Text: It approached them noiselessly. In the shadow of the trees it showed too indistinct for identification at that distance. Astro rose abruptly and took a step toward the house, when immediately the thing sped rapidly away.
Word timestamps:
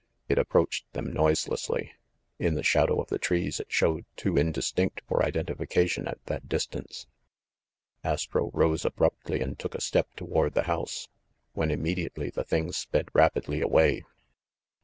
It 0.27 0.39
approached 0.39 0.91
them 0.93 1.13
noiselessly. 1.13 1.93
In 2.39 2.55
the 2.55 2.63
shadow 2.63 2.99
of 2.99 3.09
the 3.09 3.19
trees 3.19 3.59
it 3.59 3.71
showed 3.71 4.03
too 4.15 4.35
indistinct 4.35 5.03
for 5.07 5.21
identification 5.23 6.07
at 6.07 6.17
that 6.25 6.49
distance. 6.49 7.05
Astro 8.03 8.49
rose 8.51 8.83
abruptly 8.83 9.41
and 9.41 9.59
took 9.59 9.75
a 9.75 9.79
step 9.79 10.07
toward 10.15 10.55
the 10.55 10.63
house, 10.63 11.07
when 11.53 11.69
immediately 11.69 12.31
the 12.31 12.43
thing 12.43 12.71
sped 12.71 13.09
rapidly 13.13 13.61
away. 13.61 14.03